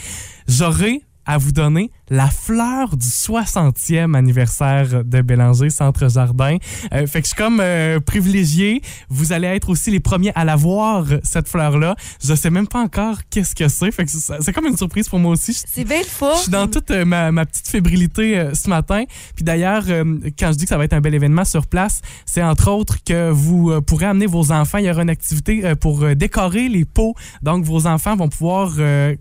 [0.49, 6.57] J'aurai à vous donner la fleur du 60e anniversaire de Bélanger Centre Jardin.
[6.93, 8.83] Euh, fait que je suis comme euh, privilégié.
[9.11, 11.95] Vous allez être aussi les premiers à la voir, cette fleur-là.
[12.25, 13.93] Je sais même pas encore qu'est-ce que c'est.
[13.93, 15.53] Fait que c'est comme une surprise pour moi aussi.
[15.53, 16.33] C'est bien le fun.
[16.37, 19.05] je suis dans toute euh, ma, ma petite fébrilité euh, ce matin.
[19.35, 20.05] Puis d'ailleurs, euh,
[20.39, 23.03] quand je dis que ça va être un bel événement sur place, c'est entre autres
[23.05, 24.79] que vous euh, pourrez amener vos enfants.
[24.79, 27.15] Il y aura une activité pour décorer les pots.
[27.43, 28.73] Donc, vos enfants vont pouvoir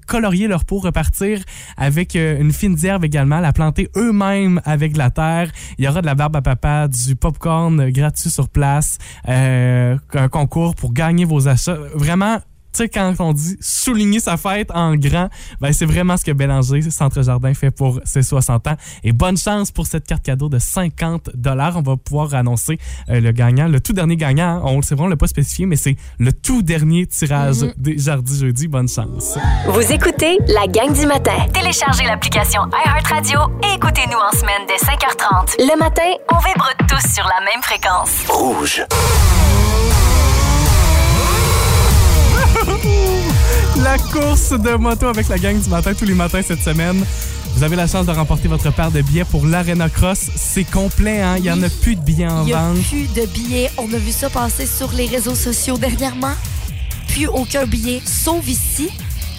[0.08, 1.42] colorier leurs pots, repartir
[1.78, 5.52] avec euh, une fine d'herbe également, la planter eux-mêmes avec la terre.
[5.78, 9.98] Il y aura de la barbe à papa, du popcorn euh, gratuit sur place, euh,
[10.14, 11.78] un concours pour gagner vos achats.
[11.96, 12.40] Vraiment,
[12.78, 16.32] tu sais, quand on dit souligner sa fête en grand, ben c'est vraiment ce que
[16.32, 18.76] Bélanger Centre Jardin fait pour ses 60 ans.
[19.04, 21.76] Et bonne chance pour cette carte cadeau de 50 dollars.
[21.78, 22.78] On va pouvoir annoncer
[23.10, 24.58] euh, le gagnant, le tout dernier gagnant.
[24.58, 24.62] hein.
[24.66, 27.74] On le sait vraiment, on l'a pas spécifié, mais c'est le tout dernier tirage Mhm.
[27.78, 28.68] des Jardis jeudi.
[28.68, 29.38] Bonne chance.
[29.68, 31.38] Vous écoutez la gang du matin.
[31.54, 35.56] Téléchargez l'application iHeartRadio et écoutez-nous en semaine dès 5h30.
[35.60, 38.26] Le matin, on vibre tous sur la même fréquence.
[38.30, 38.84] Rouge.
[43.88, 47.06] La course de moto avec la gang du matin tous les matins cette semaine.
[47.56, 50.30] Vous avez la chance de remporter votre paire de billets pour l'Arena Cross.
[50.36, 51.36] C'est complet, hein?
[51.38, 52.84] Il y en a plus de billets en Il n'y a vente.
[52.84, 53.72] plus de billets.
[53.78, 56.34] On a vu ça passer sur les réseaux sociaux dernièrement.
[57.08, 58.90] Plus aucun billet, sauf ici.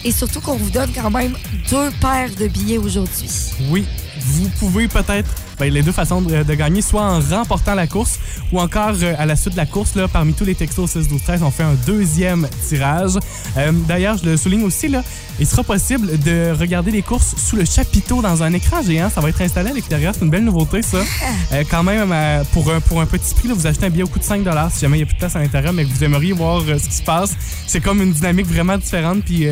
[0.03, 1.35] Et surtout qu'on vous donne quand même
[1.71, 3.29] deux paires de billets aujourd'hui.
[3.69, 3.85] Oui,
[4.29, 8.19] vous pouvez peut-être ben, les deux façons de, de gagner, soit en remportant la course
[8.53, 11.09] ou encore euh, à la suite de la course, là, parmi tous les textos 6
[11.09, 13.19] 12 13 on fait un deuxième tirage.
[13.57, 15.03] Euh, D'ailleurs, je le souligne aussi, là,
[15.41, 19.11] il sera possible de regarder les courses sous le chapiteau dans un écran géant.
[19.11, 20.15] Ça va être installé à l'extérieur.
[20.15, 20.99] C'est une belle nouveauté, ça.
[21.53, 22.13] Euh, quand même,
[22.53, 24.43] pour, un, pour un petit prix, là, vous achetez un billet au coût de 5
[24.71, 26.61] si jamais il n'y a plus de place à l'intérieur, mais que vous aimeriez voir
[26.63, 27.31] ce qui se passe.
[27.67, 29.23] C'est comme une dynamique vraiment différente.
[29.25, 29.47] Puis.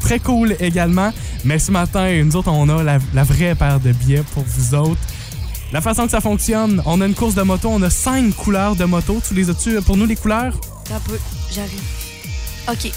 [0.00, 1.12] Très cool également.
[1.44, 4.74] Mais ce matin, nous autres, on a la, la vraie paire de billets pour vous
[4.74, 5.00] autres.
[5.72, 8.74] La façon que ça fonctionne, on a une course de moto, on a cinq couleurs
[8.74, 9.20] de moto.
[9.26, 10.54] Tu les as-tu euh, pour nous, les couleurs?
[10.92, 11.16] Un peu,
[11.52, 11.80] j'arrive.
[12.68, 12.90] OK.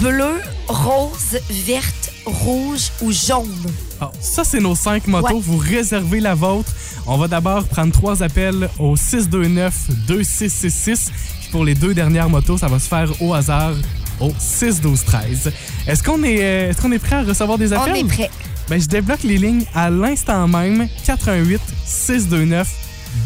[0.00, 3.66] Bleu, rose, verte, rouge ou jaune?
[4.00, 5.34] Ah, ça, c'est nos cinq motos.
[5.34, 5.40] Ouais.
[5.42, 6.70] Vous réservez la vôtre.
[7.06, 11.10] On va d'abord prendre trois appels au 629-2666.
[11.40, 13.72] Puis pour les deux dernières motos, ça va se faire au hasard
[14.20, 15.50] au 612-13.
[15.86, 17.96] Est-ce qu'on est, euh, est-ce qu'on est prêt à recevoir des On appels?
[17.96, 18.30] est prêt.
[18.68, 20.88] Ben, je débloque les lignes à l'instant même.
[21.04, 22.68] 88 629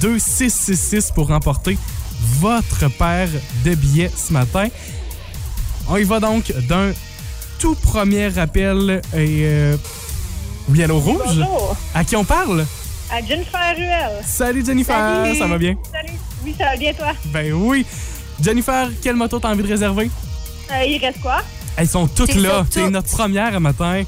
[0.02, 1.78] 2666 pour remporter
[2.40, 3.28] votre paire
[3.64, 4.68] de billets ce matin.
[5.88, 6.92] On y va donc d'un
[7.58, 9.00] tout premier appel.
[9.14, 9.76] Et, euh,
[10.68, 11.20] oui, allô, Rouge?
[11.26, 11.76] Bonjour.
[11.94, 12.66] À qui on parle?
[13.10, 14.10] À Jennifer Ruel.
[14.24, 15.38] Salut Jennifer, Salut.
[15.38, 15.74] ça va bien?
[15.90, 16.18] Salut.
[16.44, 17.12] Oui, ça va bien, toi?
[17.26, 17.84] Ben oui.
[18.40, 20.10] Jennifer, quelle moto t'as envie de réserver?
[20.72, 21.42] Euh, il reste quoi?
[21.76, 22.64] Elles sont toutes là.
[22.70, 22.90] C'est toutes.
[22.92, 24.02] notre première à matin.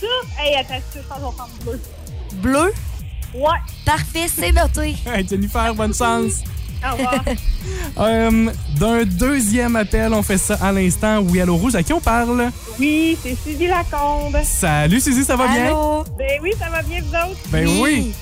[0.00, 0.06] Ça?
[0.42, 1.80] Hey, attends, je pense qu'on va prendre bleu.
[2.42, 2.72] Bleu,
[3.34, 3.58] Ouais.
[3.84, 4.96] parfait, c'est noté.
[5.06, 6.42] Hey, Jennifer, bonne chance.
[6.86, 7.24] Au revoir.
[7.98, 11.18] Euh, D'un deuxième appel, on fait ça à l'instant.
[11.18, 12.50] Oui, allô, Rouge, à qui on parle?
[12.78, 14.38] oui, c'est Suzy Lacombe.
[14.44, 15.66] Salut, Suzy, ça va bien?
[15.66, 16.04] Allô?
[16.16, 17.40] Ben oui, ça va bien, vous autres?
[17.48, 18.12] Ben oui.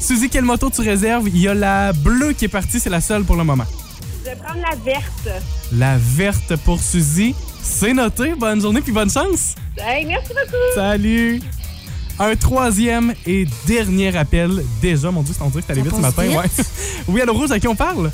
[0.00, 1.28] Suzy, quelle moto tu réserves?
[1.28, 3.66] Il y a la bleue qui est partie, c'est la seule pour le moment.
[4.24, 5.28] Je vais prendre la verte.
[5.72, 7.34] La verte pour Suzy.
[7.62, 8.34] C'est noté.
[8.34, 9.54] Bonne journée puis bonne chance.
[9.78, 10.56] Hey, merci beaucoup.
[10.74, 11.40] Salut.
[12.18, 14.62] Un troisième et dernier appel.
[14.80, 16.22] Déjà, mon Dieu, on dirait que t'allais vite ce matin.
[16.22, 16.36] vite.
[16.36, 16.64] Ouais.
[17.08, 18.10] oui, allô, Rouge, à qui on parle?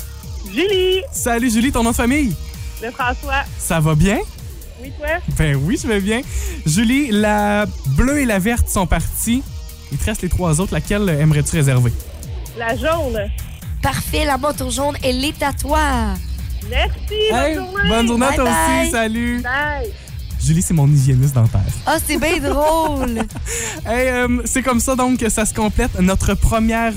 [0.53, 2.33] Julie, Salut Julie, ton nom de famille?
[2.81, 3.43] le François.
[3.59, 4.19] Ça va bien?
[4.81, 5.09] Oui, toi?
[5.37, 6.21] Ben oui, je vais bien.
[6.65, 9.43] Julie, la bleue et la verte sont parties.
[9.91, 10.73] Il te reste les trois autres.
[10.73, 11.91] Laquelle aimerais-tu réserver?
[12.57, 13.19] La jaune.
[13.81, 15.79] Parfait, la moto jaune, elle est à toi.
[16.69, 17.89] Merci, Hey, bonne journée.
[17.89, 18.91] bonne journée à toi Bye aussi.
[18.91, 19.41] Salut.
[19.41, 19.89] Bye.
[20.43, 21.61] Julie, c'est mon hygiéniste dentaire.
[21.85, 23.19] Ah, c'est bien drôle.
[23.85, 26.93] Hey, euh, c'est comme ça donc que ça se complète notre première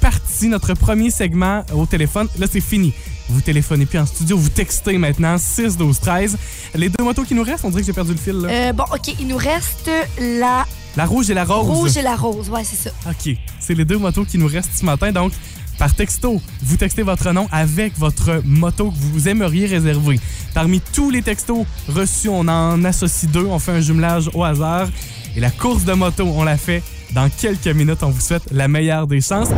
[0.00, 2.28] partie, notre premier segment au téléphone.
[2.38, 2.92] Là, c'est fini.
[3.28, 6.38] Vous téléphonez plus en studio, vous textez maintenant 6 12 13.
[6.76, 8.34] Les deux motos qui nous restent, on dirait que j'ai perdu le fil.
[8.40, 8.48] Là.
[8.48, 10.64] Euh, bon, OK, il nous reste la
[10.96, 11.66] La rouge et la rose.
[11.66, 12.48] rouge et la rose.
[12.48, 12.90] Ouais, c'est ça.
[13.08, 13.34] OK.
[13.60, 15.10] C'est les deux motos qui nous restent ce matin.
[15.12, 15.32] Donc,
[15.78, 20.18] par texto, vous textez votre nom avec votre moto que vous aimeriez réserver.
[20.54, 23.46] Parmi tous les textos reçus, on en associe deux.
[23.46, 24.88] On fait un jumelage au hasard.
[25.36, 28.02] Et la course de moto, on la fait dans quelques minutes.
[28.02, 29.50] On vous souhaite la meilleure des chances.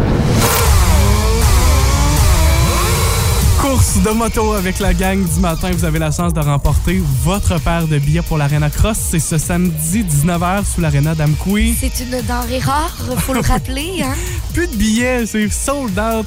[3.69, 5.71] Course de moto avec la gang du matin.
[5.71, 8.97] Vous avez la chance de remporter votre paire de billets pour l'Arena Cross.
[9.11, 11.77] C'est ce samedi 19h sous l'Arena d'Amkoui.
[11.79, 14.03] C'est une denrée rare, faut le rappeler.
[14.03, 14.15] Hein?
[14.55, 16.27] plus de billets, c'est sold out.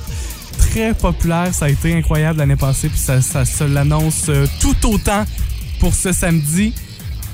[0.59, 4.93] Très populaire, ça a été incroyable l'année passée, puis ça, ça se l'annonce euh, tout
[4.93, 5.25] autant
[5.79, 6.75] pour ce samedi.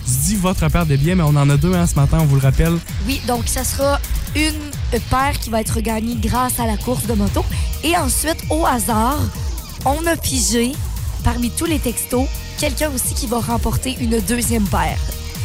[0.08, 2.26] Je dis votre paire de billets, mais on en a deux hein, ce matin, on
[2.26, 2.78] vous le rappelle.
[3.08, 4.00] Oui, donc ça sera
[4.38, 7.44] une paire qui va être gagnée grâce à la course de moto.
[7.84, 9.20] Et ensuite, au hasard,
[9.88, 10.74] on a pigé
[11.24, 12.28] parmi tous les textos
[12.60, 15.00] quelqu'un aussi qui va remporter une deuxième paire.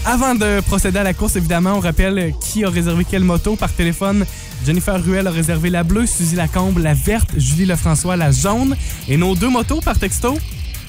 [0.05, 3.73] Avant de procéder à la course, évidemment, on rappelle qui a réservé quelle moto par
[3.73, 4.27] téléphone.
[4.67, 8.77] Jennifer Ruel a réservé la bleue, Suzy Lacombe la verte, Julie Lefrançois la jaune.
[9.09, 10.37] Et nos deux motos par texto,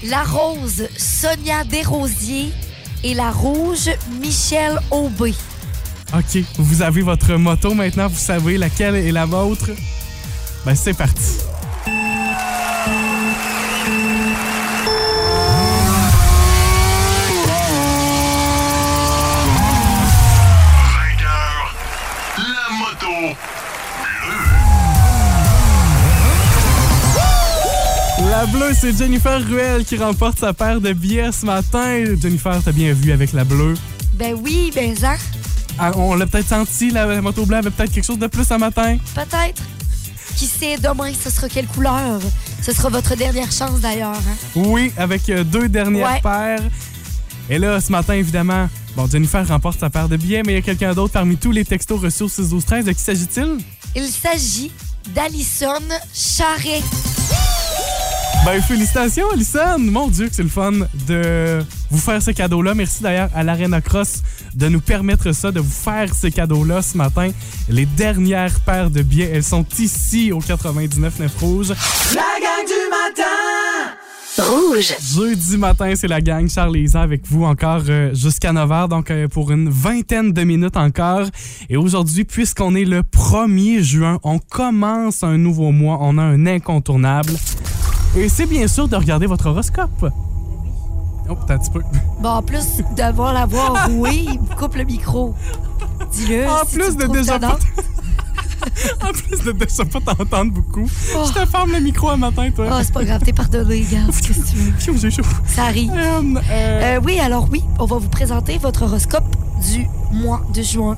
[0.04, 2.52] La rose, Sonia Desrosiers.
[3.04, 5.34] Et la rouge, Michel Aubé.
[6.16, 9.70] OK, vous avez votre moto maintenant, vous savez laquelle est la vôtre.
[10.66, 11.53] Ben c'est parti.
[28.44, 32.04] La bleue, c'est Jennifer Ruel qui remporte sa paire de billets ce matin.
[32.22, 33.74] Jennifer, t'as bien vu avec la bleue?
[34.16, 35.14] Ben oui, ben ça,
[35.80, 38.44] Ah, on l'a peut-être senti, la, la moto bleue avait peut-être quelque chose de plus
[38.46, 38.98] ce matin?
[39.16, 39.62] peut-être.
[40.36, 42.20] Qui sait, demain, ce sera quelle couleur?
[42.62, 44.12] Ce sera votre dernière chance d'ailleurs.
[44.12, 44.36] hein?
[44.56, 46.20] Oui, avec euh, deux dernières Ouais.
[46.22, 46.70] paires.
[47.50, 50.60] Et là, ce matin, évidemment, bon, Jennifer remporte sa paire de billets, mais il y
[50.60, 53.60] a quelqu'un d'autre parmi tous les textos reçus au 6 12 13 De qui s'agit-il?
[53.96, 54.70] Il s'agit
[55.16, 55.80] d'Alison
[56.14, 56.82] Charret.
[58.46, 59.80] Ben, félicitations, Alison!
[59.80, 60.74] Mon Dieu, que c'est le fun
[61.08, 62.74] de vous faire ce cadeau-là.
[62.76, 64.22] Merci d'ailleurs à l'Arena Cross
[64.54, 67.30] de nous permettre ça, de vous faire ces cadeaux-là ce matin.
[67.70, 71.70] Les dernières paires de billets, elles sont ici au 99 9 Rouge.
[71.70, 73.94] La gang du matin
[74.38, 74.94] Rouge.
[75.16, 79.10] Jeudi matin, c'est la gang Charles et Isa avec vous encore euh, jusqu'à 9h, donc
[79.10, 81.28] euh, pour une vingtaine de minutes encore.
[81.70, 86.46] Et aujourd'hui, puisqu'on est le 1er juin, on commence un nouveau mois, on a un
[86.46, 87.32] incontournable.
[88.16, 90.12] Et c'est bien sûr de regarder votre horoscope.
[91.30, 91.82] Oh, t'as un petit peu.
[92.22, 95.34] Bon, en plus d'avoir la voix rouée, il me coupe le micro.
[96.12, 96.48] Dis-le.
[96.48, 97.56] En si plus de déjà tannant.
[99.02, 101.24] En plus de déjà pas t'entendre beaucoup, Oh.
[101.28, 102.68] je te ferme le micro un matin, toi.
[102.72, 104.12] Ah, c'est pas grave, t'es pardonné, regarde.
[104.22, 104.98] Qu'est-ce que tu veux?
[104.98, 105.24] J'ai chaud.
[105.46, 105.92] Ça arrive.
[105.94, 109.26] Euh, euh, Euh, oui, alors oui, on va vous présenter votre horoscope
[109.70, 110.98] du mois de juin.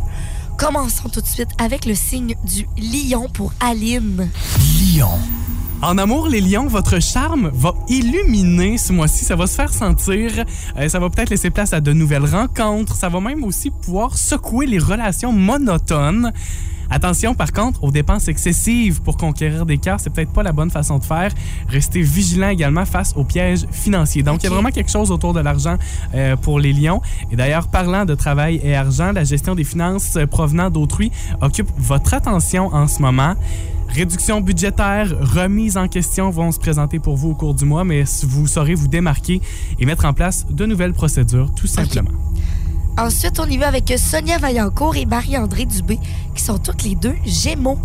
[0.57, 4.29] Commençons tout de suite avec le signe du lion pour Aline.
[4.95, 5.09] Lion.
[5.81, 9.25] En amour, les lions, votre charme va illuminer ce mois-ci.
[9.25, 10.31] Ça va se faire sentir.
[10.77, 12.95] Euh, ça va peut-être laisser place à de nouvelles rencontres.
[12.95, 16.31] Ça va même aussi pouvoir secouer les relations monotones.
[16.89, 20.69] Attention, par contre, aux dépenses excessives pour conquérir des cœurs, c'est peut-être pas la bonne
[20.69, 21.31] façon de faire.
[21.67, 24.23] Restez vigilant également face aux pièges financiers.
[24.23, 25.77] Donc, il y a vraiment quelque chose autour de l'argent
[26.13, 27.01] euh, pour les lions.
[27.31, 31.11] Et d'ailleurs, parlant de travail et argent, la gestion des finances euh, provenant d'autrui
[31.41, 33.35] occupe votre attention en ce moment.
[33.89, 38.03] Réduction budgétaire, remise en question vont se présenter pour vous au cours du mois, mais
[38.23, 39.41] vous saurez vous démarquer
[39.79, 42.11] et mettre en place de nouvelles procédures, tout simplement.
[42.97, 45.99] Ensuite, on y va avec Sonia Vaillancourt et Marie-André Dubé,
[46.33, 47.79] qui sont toutes les deux Gémeaux.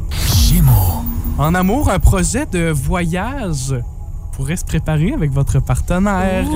[0.49, 1.05] Gémeaux.
[1.39, 3.75] En amour, un projet de voyage
[4.41, 6.47] pourrait se préparer avec votre partenaire.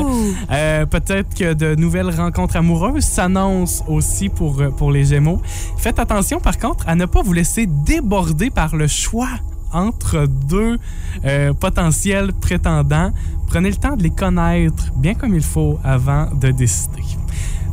[0.50, 5.42] Euh, Peut-être que de nouvelles rencontres amoureuses s'annoncent aussi pour, euh, pour les Gémeaux.
[5.76, 9.28] Faites attention, par contre, à ne pas vous laisser déborder par le choix
[9.70, 10.78] entre deux
[11.26, 13.12] euh, potentiels prétendants.
[13.48, 17.02] Prenez le temps de les connaître bien comme il faut avant de décider.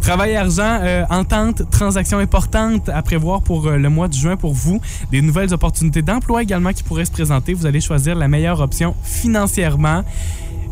[0.02, 4.54] Travail argent, euh, entente, transaction importante à prévoir pour euh, le mois de juin pour
[4.54, 4.82] vous.
[5.12, 7.54] Des nouvelles opportunités d'emploi également qui pourraient se présenter.
[7.54, 10.04] Vous allez choisir la meilleure option financièrement.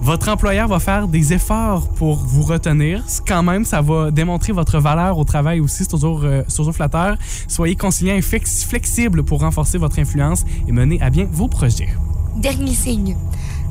[0.01, 3.03] Votre employeur va faire des efforts pour vous retenir.
[3.27, 5.83] Quand même, ça va démontrer votre valeur au travail aussi.
[5.83, 7.15] C'est toujours, euh, toujours flatteur.
[7.47, 11.89] Soyez conciliant et flex- flexible pour renforcer votre influence et mener à bien vos projets.
[12.37, 13.15] Dernier signe.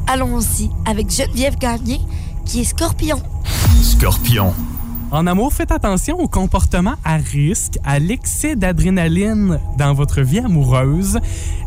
[0.07, 2.01] Allons-y avec Geneviève Gagné,
[2.44, 3.21] qui est scorpion.
[3.83, 4.55] Scorpion.
[5.11, 11.18] En amour, faites attention au comportement à risque, à l'excès d'adrénaline dans votre vie amoureuse.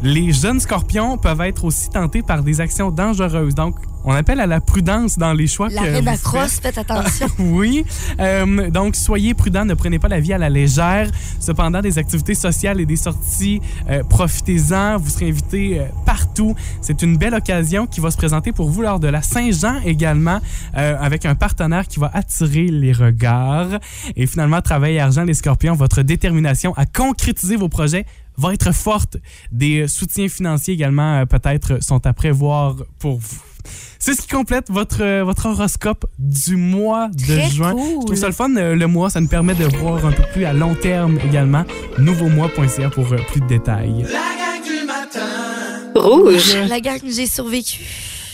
[0.04, 3.56] Les jeunes scorpions peuvent être aussi tentés par des actions dangereuses.
[3.56, 6.76] Donc, on appelle à la prudence dans les choix La que vous crosse, faites.
[6.76, 7.28] faites attention.
[7.40, 7.86] oui.
[8.20, 11.10] Euh, donc, soyez prudents, ne prenez pas la vie à la légère.
[11.40, 14.98] Cependant, des activités sociales et des sorties, euh, profitez-en.
[14.98, 16.56] Vous serez invités euh, partout.
[16.82, 20.40] C'est une belle occasion qui va se présenter pour vous lors de la Saint-Jean également,
[20.78, 23.80] euh, avec un partenaire qui va attirer les regards.
[24.16, 28.06] Et finalement, travail et argent, les scorpions, votre détermination à concrétiser vos projets
[28.38, 29.18] va être forte.
[29.52, 33.51] Des soutiens financiers également, peut-être, sont à prévoir pour vous.
[34.00, 37.72] C'est ce qui complète votre, euh, votre horoscope du mois de Très juin.
[37.72, 38.02] cool.
[38.02, 39.10] Je trouve ça le fun, euh, le mois.
[39.10, 41.64] Ça nous permet de voir un peu plus à long terme également.
[41.98, 44.04] Nouveaumois.ca pour euh, plus de détails.
[44.04, 45.92] La gang du matin.
[45.96, 46.58] Rouge.
[46.70, 47.80] La gang, j'ai survécu.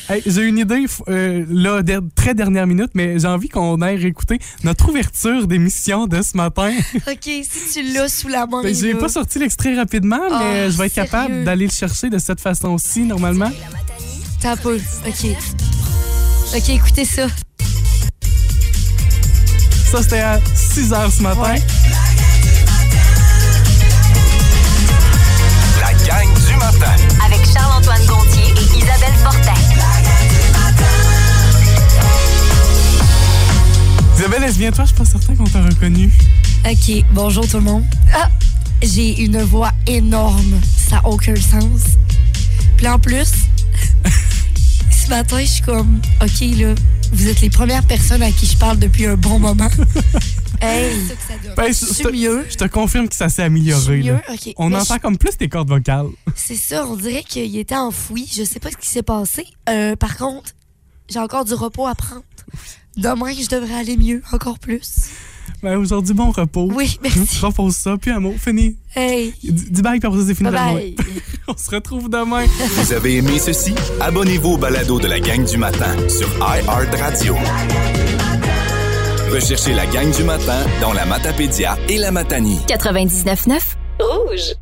[0.10, 1.82] Hey, j'ai une idée, euh, là,
[2.16, 6.72] très dernière minute, mais j'ai envie qu'on aille réécouter notre ouverture d'émission de ce matin.
[6.96, 8.64] OK, si tu l'as sous la main.
[8.64, 12.10] Ben, J'ai pas sorti l'extrait rapidement, mais Ah, je vais être capable d'aller le chercher
[12.10, 13.52] de cette façon-ci, normalement.
[14.56, 14.80] Peu.
[15.06, 15.26] OK.
[16.56, 17.28] OK, écoutez ça.
[19.92, 21.56] Ça, c'était à 6 h ce matin.
[25.82, 26.96] La gang du matin.
[27.26, 29.54] Avec Charles-Antoine Gontier et Isabelle Fortin.
[34.16, 34.86] Isabelle, est-ce bien toi?
[34.86, 36.10] Je suis pas certain qu'on t'a reconnu.
[36.66, 37.84] OK, bonjour tout le monde.
[38.14, 38.30] Ah,
[38.82, 40.62] j'ai une voix énorme.
[40.90, 41.82] Ça n'a aucun sens.
[42.78, 43.32] Puis en plus,
[45.08, 46.76] ce matin, je suis comme, OK, là,
[47.14, 49.70] vous êtes les premières personnes à qui je parle depuis un bon moment.
[50.62, 50.98] hey,
[51.56, 52.46] Ben, je, c'est je mieux.
[52.50, 54.00] je te confirme que ça s'est amélioré.
[54.04, 54.20] mieux?
[54.30, 54.54] OK.
[54.58, 56.08] On Mais entend je- comme plus tes cordes vocales.
[56.36, 58.30] C'est ça, on dirait qu'il était enfoui.
[58.30, 59.46] Je sais pas ce qui s'est passé.
[59.70, 60.52] Euh, par contre,
[61.10, 62.24] j'ai encore du repos à prendre.
[62.98, 65.06] Demain, je devrais aller mieux, encore plus.
[65.64, 66.70] Ben, aujourd'hui, bon repos.
[66.74, 67.40] Oui, merci.
[67.42, 68.78] Repose ça, puis un mot, fini.
[68.96, 70.50] Hey, Dis bye, puis après ça, c'est fini.
[70.50, 70.96] bye bye.
[71.48, 72.46] On se retrouve demain.
[72.76, 73.74] Vous avez aimé ceci?
[74.02, 77.36] Abonnez-vous au balado de la gang du matin sur iHeartRadio.
[79.32, 82.60] Recherchez la gang du matin dans la Matapédia et la Matanie.
[82.68, 83.60] 99.9
[84.00, 84.58] Rouge.